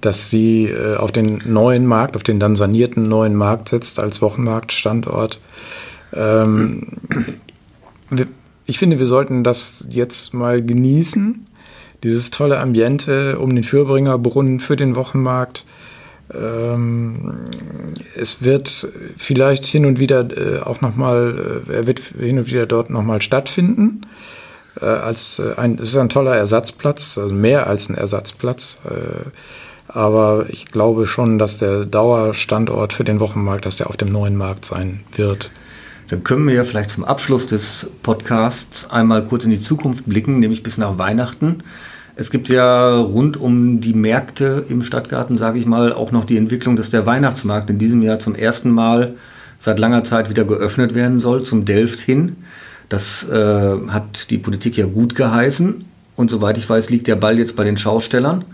dass 0.00 0.30
sie 0.30 0.66
äh, 0.66 0.96
auf 0.96 1.12
den 1.12 1.42
neuen 1.46 1.86
Markt, 1.86 2.16
auf 2.16 2.22
den 2.22 2.38
dann 2.38 2.56
sanierten 2.56 3.02
neuen 3.02 3.34
Markt 3.34 3.68
setzt 3.68 3.98
als 3.98 4.20
Wochenmarktstandort. 4.20 5.40
Ähm, 6.14 6.86
ich 8.66 8.78
finde, 8.78 8.98
wir 8.98 9.06
sollten 9.06 9.44
das 9.44 9.84
jetzt 9.90 10.34
mal 10.34 10.62
genießen, 10.62 11.46
dieses 12.02 12.30
tolle 12.30 12.60
Ambiente 12.60 13.38
um 13.38 13.54
den 13.54 13.64
Fürbringerbrunnen 13.64 14.60
für 14.60 14.76
den 14.76 14.96
Wochenmarkt. 14.96 15.64
Ähm, 16.32 17.34
es 18.16 18.42
wird 18.42 18.88
vielleicht 19.16 19.64
hin 19.64 19.86
und 19.86 19.98
wieder 19.98 20.26
äh, 20.36 20.60
auch 20.60 20.80
nochmal, 20.80 21.64
äh, 21.68 21.72
er 21.72 21.86
wird 21.86 22.00
hin 22.00 22.38
und 22.38 22.50
wieder 22.50 22.66
dort 22.66 22.90
nochmal 22.90 23.22
stattfinden. 23.22 24.02
Äh, 24.80 24.86
als 24.86 25.38
äh, 25.38 25.54
ein, 25.56 25.78
es 25.78 25.90
ist 25.90 25.96
ein 25.96 26.08
toller 26.08 26.34
Ersatzplatz, 26.34 27.18
also 27.18 27.34
mehr 27.34 27.66
als 27.66 27.88
ein 27.88 27.96
Ersatzplatz. 27.96 28.78
Äh, 28.84 29.30
aber 29.88 30.46
ich 30.48 30.66
glaube 30.66 31.06
schon, 31.06 31.38
dass 31.38 31.58
der 31.58 31.84
Dauerstandort 31.84 32.92
für 32.92 33.04
den 33.04 33.20
Wochenmarkt, 33.20 33.66
dass 33.66 33.76
der 33.76 33.88
auf 33.88 33.96
dem 33.96 34.10
neuen 34.10 34.36
Markt 34.36 34.64
sein 34.64 35.04
wird. 35.12 35.50
Dann 36.08 36.22
können 36.22 36.46
wir 36.46 36.54
ja 36.54 36.64
vielleicht 36.64 36.90
zum 36.90 37.04
Abschluss 37.04 37.46
des 37.46 37.90
Podcasts 38.02 38.90
einmal 38.90 39.24
kurz 39.24 39.44
in 39.44 39.50
die 39.50 39.60
Zukunft 39.60 40.06
blicken, 40.06 40.38
nämlich 40.38 40.62
bis 40.62 40.76
nach 40.76 40.98
Weihnachten. 40.98 41.58
Es 42.16 42.30
gibt 42.30 42.48
ja 42.48 42.96
rund 42.96 43.36
um 43.36 43.80
die 43.80 43.94
Märkte 43.94 44.64
im 44.68 44.82
Stadtgarten, 44.82 45.36
sage 45.36 45.58
ich 45.58 45.66
mal, 45.66 45.92
auch 45.92 46.12
noch 46.12 46.24
die 46.24 46.36
Entwicklung, 46.36 46.76
dass 46.76 46.90
der 46.90 47.06
Weihnachtsmarkt 47.06 47.70
in 47.70 47.78
diesem 47.78 48.02
Jahr 48.02 48.20
zum 48.20 48.34
ersten 48.34 48.70
Mal 48.70 49.14
seit 49.58 49.78
langer 49.78 50.04
Zeit 50.04 50.30
wieder 50.30 50.44
geöffnet 50.44 50.94
werden 50.94 51.18
soll, 51.20 51.42
zum 51.42 51.64
Delft 51.64 52.00
hin. 52.00 52.36
Das 52.88 53.28
äh, 53.30 53.76
hat 53.88 54.30
die 54.30 54.38
Politik 54.38 54.76
ja 54.76 54.86
gut 54.86 55.14
geheißen. 55.14 55.84
Und 56.16 56.30
soweit 56.30 56.58
ich 56.58 56.68
weiß, 56.68 56.90
liegt 56.90 57.08
der 57.08 57.16
Ball 57.16 57.38
jetzt 57.38 57.56
bei 57.56 57.64
den 57.64 57.78
Schaustellern. 57.78 58.44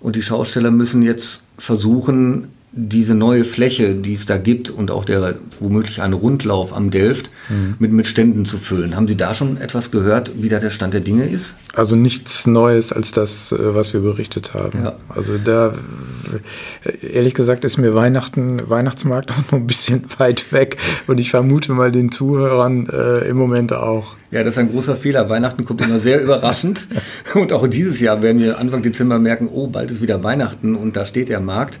Und 0.00 0.16
die 0.16 0.22
Schausteller 0.22 0.70
müssen 0.70 1.02
jetzt 1.02 1.44
versuchen, 1.56 2.48
diese 2.78 3.14
neue 3.14 3.46
Fläche, 3.46 3.94
die 3.94 4.12
es 4.12 4.26
da 4.26 4.36
gibt 4.36 4.68
und 4.68 4.90
auch 4.90 5.06
der 5.06 5.36
womöglich 5.58 6.02
einen 6.02 6.12
Rundlauf 6.12 6.76
am 6.76 6.90
Delft 6.90 7.30
mit, 7.78 7.90
mit 7.90 8.06
Ständen 8.06 8.44
zu 8.44 8.58
füllen. 8.58 8.94
Haben 8.94 9.08
Sie 9.08 9.16
da 9.16 9.34
schon 9.34 9.56
etwas 9.56 9.90
gehört, 9.90 10.32
wie 10.36 10.50
da 10.50 10.58
der 10.58 10.68
Stand 10.68 10.92
der 10.92 11.00
Dinge 11.00 11.24
ist? 11.24 11.56
Also 11.74 11.96
nichts 11.96 12.46
Neues 12.46 12.92
als 12.92 13.12
das, 13.12 13.52
äh, 13.52 13.74
was 13.74 13.94
wir 13.94 14.00
berichtet 14.00 14.52
haben. 14.52 14.84
Ja. 14.84 14.96
Also 15.08 15.38
da, 15.38 15.74
ehrlich 17.00 17.32
gesagt, 17.32 17.64
ist 17.64 17.78
mir 17.78 17.94
Weihnachten, 17.94 18.68
Weihnachtsmarkt 18.68 19.30
auch 19.30 19.36
noch 19.50 19.58
ein 19.58 19.66
bisschen 19.66 20.04
weit 20.18 20.52
weg 20.52 20.76
und 21.06 21.18
ich 21.18 21.30
vermute 21.30 21.72
mal 21.72 21.90
den 21.90 22.12
Zuhörern 22.12 22.88
äh, 22.88 23.28
im 23.28 23.38
Moment 23.38 23.72
auch. 23.72 24.16
Ja, 24.32 24.42
das 24.42 24.54
ist 24.54 24.58
ein 24.58 24.72
großer 24.72 24.96
Fehler. 24.96 25.28
Weihnachten 25.28 25.64
kommt 25.64 25.82
immer 25.82 26.00
sehr 26.00 26.20
überraschend. 26.20 26.88
Und 27.34 27.52
auch 27.52 27.66
dieses 27.68 28.00
Jahr 28.00 28.22
werden 28.22 28.40
wir 28.40 28.58
Anfang 28.58 28.82
Dezember 28.82 29.18
merken, 29.18 29.48
oh, 29.52 29.68
bald 29.68 29.90
ist 29.90 30.02
wieder 30.02 30.24
Weihnachten 30.24 30.74
und 30.74 30.96
da 30.96 31.04
steht 31.04 31.28
der 31.28 31.40
Markt. 31.40 31.78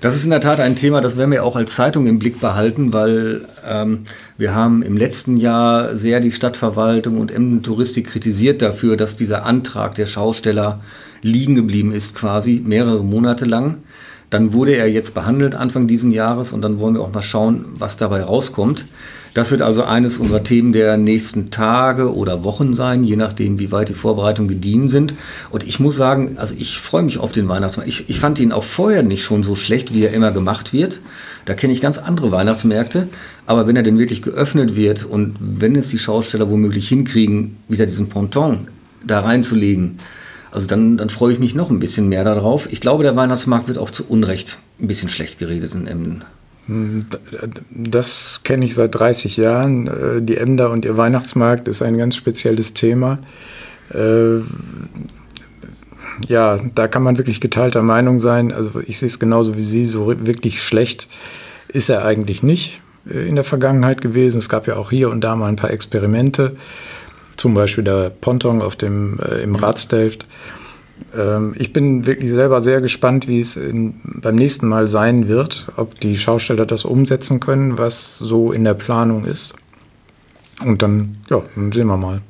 Das 0.00 0.14
ist 0.14 0.24
in 0.24 0.30
der 0.30 0.40
Tat 0.40 0.60
ein 0.60 0.76
Thema, 0.76 1.00
das 1.00 1.16
werden 1.16 1.32
wir 1.32 1.44
auch 1.44 1.56
als 1.56 1.74
Zeitung 1.74 2.06
im 2.06 2.18
Blick 2.18 2.40
behalten, 2.40 2.92
weil 2.92 3.46
ähm, 3.68 4.00
wir 4.36 4.54
haben 4.54 4.82
im 4.82 4.96
letzten 4.96 5.36
Jahr 5.36 5.96
sehr 5.96 6.20
die 6.20 6.30
Stadtverwaltung 6.30 7.18
und 7.18 7.32
Emden 7.32 7.62
Touristik 7.62 8.08
kritisiert 8.08 8.62
dafür, 8.62 8.96
dass 8.96 9.16
dieser 9.16 9.44
Antrag 9.44 9.94
der 9.94 10.06
Schausteller 10.06 10.80
liegen 11.22 11.54
geblieben 11.54 11.90
ist, 11.90 12.14
quasi 12.14 12.62
mehrere 12.64 13.02
Monate 13.02 13.44
lang. 13.44 13.78
Dann 14.30 14.52
wurde 14.52 14.72
er 14.72 14.90
jetzt 14.90 15.14
behandelt 15.14 15.54
Anfang 15.54 15.86
diesen 15.86 16.10
Jahres 16.10 16.52
und 16.52 16.62
dann 16.62 16.78
wollen 16.78 16.94
wir 16.94 17.00
auch 17.00 17.12
mal 17.12 17.22
schauen, 17.22 17.64
was 17.76 17.96
dabei 17.96 18.22
rauskommt. 18.22 18.84
Das 19.34 19.50
wird 19.50 19.62
also 19.62 19.84
eines 19.84 20.18
unserer 20.18 20.42
Themen 20.42 20.72
der 20.72 20.96
nächsten 20.96 21.50
Tage 21.50 22.14
oder 22.14 22.44
Wochen 22.44 22.74
sein, 22.74 23.04
je 23.04 23.16
nachdem, 23.16 23.58
wie 23.58 23.70
weit 23.70 23.88
die 23.88 23.94
Vorbereitungen 23.94 24.48
gediehen 24.48 24.88
sind. 24.88 25.14
Und 25.50 25.64
ich 25.64 25.80
muss 25.80 25.96
sagen, 25.96 26.38
also 26.38 26.54
ich 26.58 26.78
freue 26.78 27.02
mich 27.02 27.18
auf 27.18 27.32
den 27.32 27.48
Weihnachtsmarkt. 27.48 27.88
Ich, 27.88 28.10
ich 28.10 28.18
fand 28.18 28.40
ihn 28.40 28.52
auch 28.52 28.64
vorher 28.64 29.02
nicht 29.02 29.22
schon 29.22 29.42
so 29.42 29.54
schlecht, 29.54 29.94
wie 29.94 30.04
er 30.04 30.12
immer 30.12 30.32
gemacht 30.32 30.72
wird. 30.72 31.00
Da 31.44 31.54
kenne 31.54 31.72
ich 31.72 31.80
ganz 31.80 31.98
andere 31.98 32.32
Weihnachtsmärkte. 32.32 33.08
Aber 33.46 33.66
wenn 33.66 33.76
er 33.76 33.82
denn 33.82 33.98
wirklich 33.98 34.22
geöffnet 34.22 34.76
wird 34.76 35.04
und 35.04 35.36
wenn 35.40 35.76
es 35.76 35.88
die 35.88 35.98
Schausteller 35.98 36.50
womöglich 36.50 36.88
hinkriegen, 36.88 37.56
wieder 37.68 37.86
diesen 37.86 38.08
Ponton 38.08 38.68
da 39.06 39.20
reinzulegen, 39.20 39.98
also 40.50 40.66
dann, 40.66 40.96
dann 40.96 41.10
freue 41.10 41.32
ich 41.32 41.38
mich 41.38 41.54
noch 41.54 41.70
ein 41.70 41.78
bisschen 41.78 42.08
mehr 42.08 42.24
darauf. 42.24 42.70
Ich 42.72 42.80
glaube, 42.80 43.02
der 43.02 43.16
Weihnachtsmarkt 43.16 43.68
wird 43.68 43.78
auch 43.78 43.90
zu 43.90 44.06
Unrecht 44.08 44.58
ein 44.80 44.88
bisschen 44.88 45.08
schlecht 45.08 45.38
geredet 45.38 45.74
in 45.74 45.86
Emden. 45.86 46.24
Das 47.70 48.42
kenne 48.44 48.64
ich 48.66 48.74
seit 48.74 48.94
30 48.94 49.36
Jahren. 49.38 49.86
Äh, 49.86 50.22
Die 50.22 50.36
Emder 50.36 50.70
und 50.70 50.84
ihr 50.84 50.96
Weihnachtsmarkt 50.96 51.66
ist 51.66 51.80
ein 51.82 51.96
ganz 51.96 52.16
spezielles 52.16 52.74
Thema. 52.74 53.18
Äh, 53.92 54.40
Ja, 56.26 56.58
da 56.74 56.88
kann 56.88 57.02
man 57.04 57.16
wirklich 57.16 57.40
geteilter 57.40 57.82
Meinung 57.82 58.18
sein. 58.18 58.52
Also 58.52 58.80
ich 58.84 58.98
sehe 58.98 59.06
es 59.06 59.18
genauso 59.18 59.56
wie 59.56 59.62
Sie. 59.62 59.86
So 59.86 60.08
wirklich 60.26 60.60
schlecht 60.62 61.08
ist 61.68 61.88
er 61.88 62.04
eigentlich 62.04 62.42
nicht 62.42 62.80
äh, 63.08 63.26
in 63.28 63.36
der 63.36 63.44
Vergangenheit 63.44 64.00
gewesen. 64.00 64.38
Es 64.38 64.48
gab 64.48 64.66
ja 64.66 64.76
auch 64.76 64.90
hier 64.90 65.10
und 65.10 65.22
da 65.22 65.36
mal 65.36 65.46
ein 65.46 65.56
paar 65.56 65.70
Experimente. 65.70 66.56
Zum 67.38 67.54
Beispiel 67.54 67.84
der 67.84 68.10
Ponton 68.10 68.60
auf 68.60 68.76
dem, 68.76 69.18
äh, 69.20 69.42
im 69.42 69.54
Ratsdelft. 69.54 70.26
Ähm, 71.16 71.54
ich 71.56 71.72
bin 71.72 72.04
wirklich 72.04 72.30
selber 72.30 72.60
sehr 72.60 72.80
gespannt, 72.80 73.28
wie 73.28 73.40
es 73.40 73.56
in, 73.56 73.94
beim 74.04 74.34
nächsten 74.34 74.68
Mal 74.68 74.88
sein 74.88 75.28
wird, 75.28 75.68
ob 75.76 75.98
die 76.00 76.16
Schausteller 76.16 76.66
das 76.66 76.84
umsetzen 76.84 77.40
können, 77.40 77.78
was 77.78 78.18
so 78.18 78.52
in 78.52 78.64
der 78.64 78.74
Planung 78.74 79.24
ist. 79.24 79.54
Und 80.66 80.82
dann, 80.82 81.18
ja, 81.30 81.42
dann 81.54 81.70
sehen 81.72 81.86
wir 81.86 81.96
mal. 81.96 82.20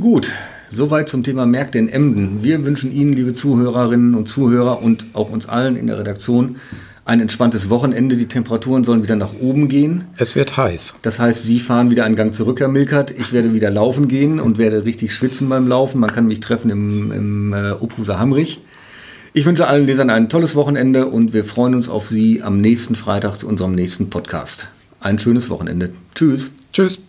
Gut, 0.00 0.32
soweit 0.70 1.10
zum 1.10 1.22
Thema 1.22 1.44
Märkte 1.44 1.78
in 1.78 1.88
Emden. 1.88 2.42
Wir 2.42 2.64
wünschen 2.64 2.92
Ihnen, 2.92 3.12
liebe 3.12 3.34
Zuhörerinnen 3.34 4.14
und 4.14 4.28
Zuhörer 4.28 4.82
und 4.82 5.04
auch 5.12 5.30
uns 5.30 5.48
allen 5.48 5.76
in 5.76 5.86
der 5.86 5.98
Redaktion 5.98 6.56
ein 7.04 7.20
entspanntes 7.20 7.70
Wochenende. 7.70 8.16
Die 8.16 8.28
Temperaturen 8.28 8.84
sollen 8.84 9.02
wieder 9.02 9.16
nach 9.16 9.34
oben 9.40 9.68
gehen. 9.68 10.04
Es 10.16 10.36
wird 10.36 10.56
heiß. 10.56 10.96
Das 11.02 11.18
heißt, 11.18 11.44
Sie 11.44 11.60
fahren 11.60 11.90
wieder 11.90 12.04
einen 12.04 12.16
Gang 12.16 12.34
zurück, 12.34 12.60
Herr 12.60 12.68
Milkert. 12.68 13.10
Ich 13.10 13.32
werde 13.32 13.52
wieder 13.52 13.70
laufen 13.70 14.08
gehen 14.08 14.40
und 14.40 14.58
werde 14.58 14.84
richtig 14.84 15.14
schwitzen 15.14 15.48
beim 15.48 15.68
Laufen. 15.68 16.00
Man 16.00 16.12
kann 16.12 16.26
mich 16.26 16.40
treffen 16.40 16.70
im, 16.70 17.12
im 17.12 17.52
äh, 17.52 17.72
Obhuser 17.72 18.18
Hamrich. 18.18 18.60
Ich 19.32 19.44
wünsche 19.46 19.66
allen 19.66 19.86
Lesern 19.86 20.10
ein 20.10 20.28
tolles 20.28 20.54
Wochenende 20.54 21.06
und 21.06 21.32
wir 21.32 21.44
freuen 21.44 21.74
uns 21.74 21.88
auf 21.88 22.08
Sie 22.08 22.42
am 22.42 22.60
nächsten 22.60 22.94
Freitag 22.94 23.36
zu 23.36 23.48
unserem 23.48 23.74
nächsten 23.74 24.08
Podcast. 24.08 24.68
Ein 25.00 25.18
schönes 25.18 25.50
Wochenende. 25.50 25.90
Tschüss. 26.14 26.50
Tschüss. 26.72 27.00